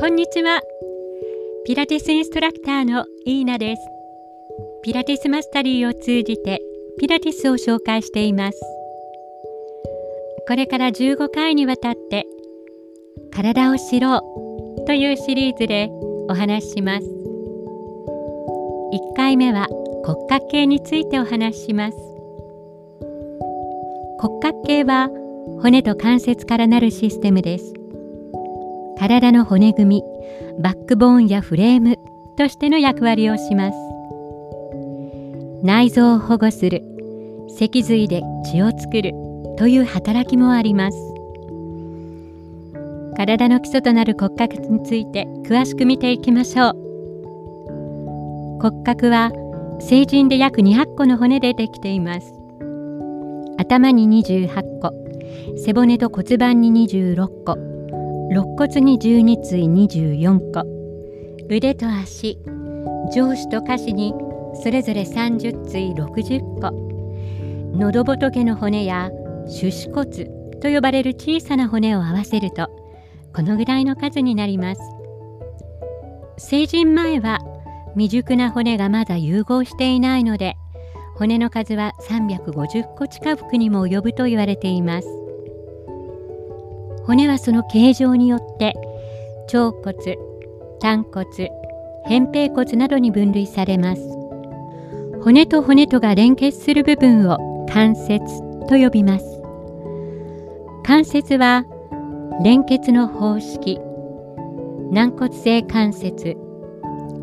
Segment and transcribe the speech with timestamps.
[0.00, 0.62] こんにちは。
[1.66, 3.82] ピラティスインストラクターのイーナです。
[4.82, 6.62] ピラティスマスタリーを通じて
[6.98, 8.58] ピラティスを紹介しています。
[10.48, 12.24] これから15回にわたって
[13.30, 14.22] 体を知ろ
[14.78, 15.90] うというシリーズで
[16.30, 17.06] お話しします。
[17.06, 17.10] 1
[19.14, 19.66] 回目は
[20.06, 21.98] 骨格系についてお話しします。
[24.18, 25.10] 骨格系は
[25.60, 27.74] 骨と関節からなるシステムです。
[29.00, 31.96] 体の骨組みバックボーンやフレーム
[32.36, 33.76] としての役割をします。
[35.62, 36.82] 内臓を保護する
[37.58, 39.12] 脊髄で血を作る
[39.56, 40.98] という働きもあります。
[43.16, 46.74] 体の基礎となる骨格について詳しく見ていきましょう。
[48.60, 49.32] 骨格は
[49.80, 52.34] 成人で約200個の骨でできています。
[53.56, 54.92] 頭に28個
[55.56, 57.69] 背骨と骨盤に26個
[58.30, 60.62] 肋骨に12対24個。
[61.52, 62.38] 腕と足
[63.12, 64.14] 上肢と下肢に
[64.62, 66.70] それぞれ30対60個。
[67.76, 69.10] 喉仏の骨や
[69.48, 70.26] 手指骨
[70.60, 72.68] と呼ばれる小さな骨を合わせると
[73.34, 74.80] このぐらいの数になります。
[76.38, 77.40] 成人前は
[77.94, 80.54] 未熟な骨がまだ融合していないので
[81.16, 85.08] 骨の数は350個近くにも及ぶと言われています。
[87.10, 88.72] 骨はその形状によって
[89.52, 90.16] 腸骨
[90.78, 91.26] 胆骨
[92.06, 94.02] 扁平骨などに分類されます。
[95.20, 98.20] 骨と骨とが連結する部分を関節
[98.68, 99.42] と呼びます。
[100.84, 101.64] 関節は
[102.44, 103.80] 連結の方式
[104.92, 106.36] 軟骨性関節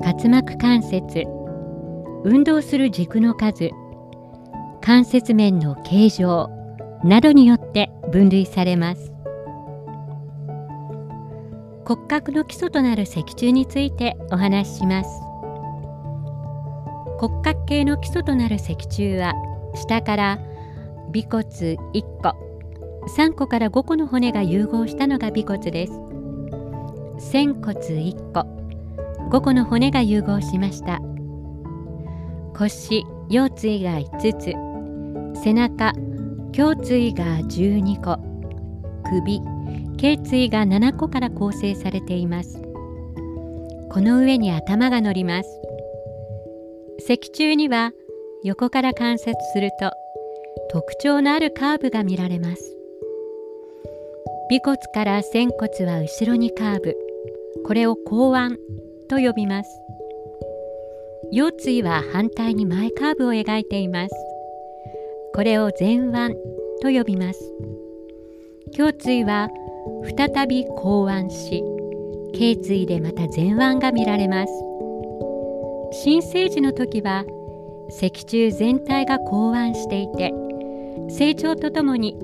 [0.00, 1.22] 滑膜関節
[2.24, 3.70] 運動する軸の数
[4.80, 6.50] 関節面の形状
[7.04, 9.15] などによって分類されます。
[11.86, 15.20] 骨格の基礎となる脊柱についてお話しします。
[17.20, 19.34] 骨格系の基礎となる脊柱は
[19.72, 20.38] 下から
[21.14, 22.34] 尾骨1個
[23.16, 25.92] 3個から5個の骨が融合したのが尾骨です。
[27.30, 28.40] 仙骨1個
[29.30, 31.00] 5個の骨が融合しました。
[32.54, 34.36] 腰腰椎が5
[35.36, 35.92] つ背中
[36.52, 38.18] 胸椎が12個
[39.08, 39.55] 首
[39.98, 42.60] 頸椎が7個から構成されています。
[43.90, 45.48] この上に頭が乗ります。
[47.06, 47.92] 脊柱には
[48.44, 49.90] 横から観察すると
[50.70, 52.76] 特徴のあるカーブが見られます。
[54.52, 56.94] 尾骨から仙骨は後ろにカーブ。
[57.64, 58.56] これを後腕
[59.08, 59.70] と呼びます。
[61.32, 64.14] 腰椎は反対に前カーブを描いています。
[65.34, 66.34] これを前腕
[66.82, 67.40] と呼びます。
[68.76, 69.48] 胸椎は
[70.16, 71.62] 再び後腕し
[72.32, 74.52] 頸椎でまた前腕が見られます。
[75.92, 77.24] 新生児の時は
[77.90, 80.32] 脊柱全体が後腕していて
[81.08, 82.16] 成長とともに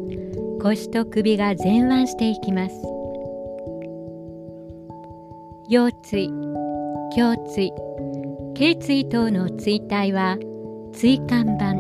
[0.60, 2.74] 腰と首が前腕していきます。
[5.68, 6.28] 腰椎
[7.16, 7.72] 胸椎
[8.54, 10.36] 頸椎等の椎体は
[10.92, 11.74] 椎間板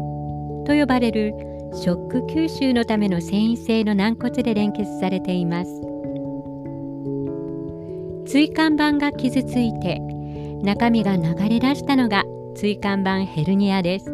[0.64, 1.34] と呼ばれる
[1.74, 5.70] ショック吸収のための繊維性の軟骨で連結されています。
[8.26, 10.00] 椎間板が傷ついて
[10.62, 12.24] 中身が流れ出したのが
[12.54, 14.04] 椎間板ヘルニアです。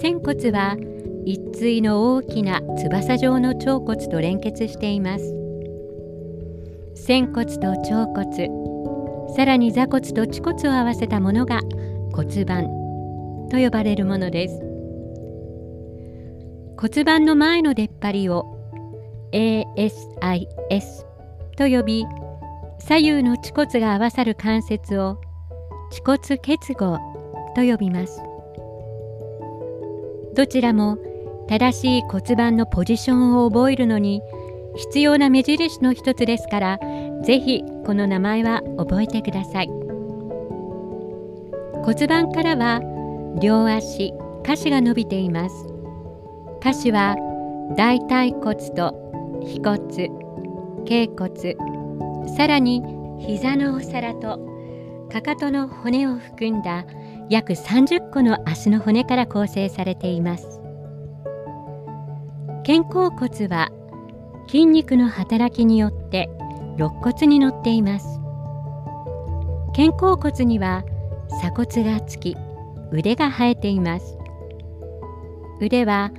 [0.00, 0.76] 仙骨は
[1.24, 5.34] 一対の大きな翼状の腸骨と連結しています。
[6.94, 8.48] 仙骨と腸骨
[9.36, 11.60] さらに座骨と恥骨を合わせたものが
[12.12, 12.64] 骨盤
[13.50, 14.71] と呼ばれるものです。
[16.76, 18.58] 骨盤の前の出っ張りを
[19.32, 21.04] ASIS
[21.56, 22.04] と呼び
[22.78, 25.20] 左右の恥骨が合わさる関節を
[25.90, 26.98] 恥骨結合
[27.54, 28.20] と呼びます。
[30.34, 30.98] どちらも
[31.48, 34.22] 正しい骨盤のポジションを覚えるのに
[34.76, 36.78] 必要な目印の一つですから
[37.22, 39.68] ぜひこの名前は覚えてください。
[41.84, 42.80] 骨盤からは
[43.40, 44.14] 両足
[44.44, 45.71] 下肢が伸びています。
[46.62, 47.16] 下肢は
[47.76, 48.94] 大腿骨と
[49.42, 50.10] 腓骨
[50.84, 51.56] 頸骨
[52.36, 52.80] さらに
[53.18, 54.38] 膝のお皿と
[55.10, 56.86] かかとの骨を含んだ
[57.28, 60.60] 約30個の足の骨から構成されています。
[62.64, 63.70] 肩甲骨は
[64.46, 66.30] 筋肉の働きによって
[66.76, 68.20] 肋骨に乗っています。
[69.74, 70.84] 肩甲骨には
[71.28, 72.36] 鎖骨がつき
[72.92, 74.16] 腕が生えています。
[75.60, 76.12] 腕は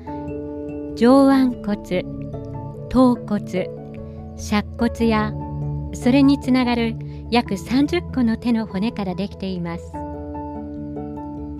[0.95, 2.05] 上腕骨
[2.89, 3.69] 頭骨
[4.37, 5.33] 尺骨や
[5.93, 6.95] それにつながる
[7.31, 9.83] 約30個の手の骨からできています。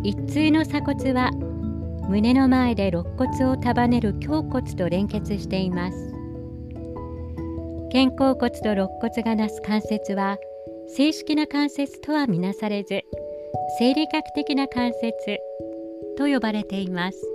[0.03, 1.31] 一通の鎖骨は
[2.09, 6.13] 胸の前で肋骨を束ねる胸骨と連結しています。
[7.91, 10.37] 肩甲骨と肋骨がなす関節は
[10.95, 13.01] 正式な関節とはみなされず
[13.79, 15.39] 生理学的な関節
[16.17, 17.32] と呼ばれています。